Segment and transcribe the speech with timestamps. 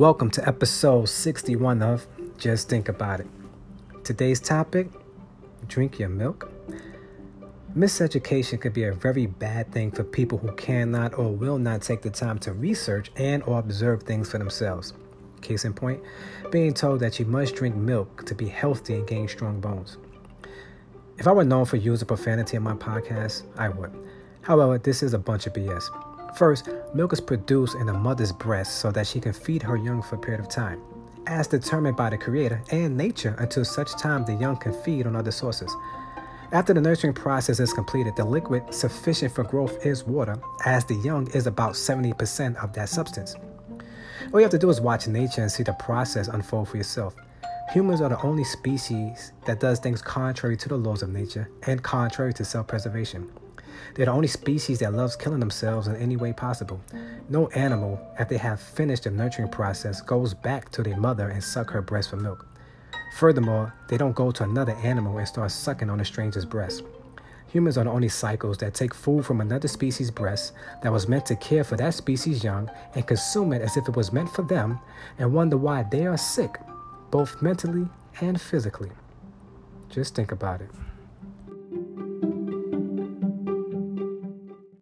[0.00, 2.06] Welcome to episode 61 of
[2.38, 3.26] Just Think About It.
[4.02, 4.88] Today's topic
[5.68, 6.50] drink your milk.
[7.76, 12.00] Miseducation could be a very bad thing for people who cannot or will not take
[12.00, 14.94] the time to research and or observe things for themselves.
[15.42, 16.02] Case in point,
[16.50, 19.98] being told that you must drink milk to be healthy and gain strong bones.
[21.18, 23.92] If I were known for using profanity in my podcast, I would.
[24.40, 25.90] However, this is a bunch of BS.
[26.34, 30.02] First, milk is produced in a mother's breast so that she can feed her young
[30.02, 30.80] for a period of time,
[31.26, 35.16] as determined by the Creator and nature until such time the young can feed on
[35.16, 35.74] other sources.
[36.52, 40.96] After the nurturing process is completed, the liquid sufficient for growth is water, as the
[40.96, 43.36] young is about 70% of that substance.
[44.32, 47.14] All you have to do is watch nature and see the process unfold for yourself.
[47.72, 51.82] Humans are the only species that does things contrary to the laws of nature and
[51.82, 53.30] contrary to self-preservation.
[53.94, 56.80] They're the only species that loves killing themselves in any way possible.
[57.28, 61.42] No animal, after they have finished the nurturing process, goes back to their mother and
[61.42, 62.46] suck her breast for milk.
[63.16, 66.82] Furthermore, they don't go to another animal and start sucking on a stranger's breast.
[67.48, 71.26] Humans are the only cycles that take food from another species' breast that was meant
[71.26, 74.42] to care for that species' young and consume it as if it was meant for
[74.42, 74.78] them
[75.18, 76.58] and wonder why they are sick,
[77.10, 77.88] both mentally
[78.20, 78.92] and physically.
[79.88, 80.70] Just think about it.